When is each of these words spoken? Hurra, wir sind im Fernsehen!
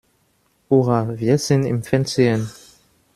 Hurra, 0.71 1.19
wir 1.19 1.37
sind 1.37 1.61
im 1.63 1.83
Fernsehen! 1.83 2.49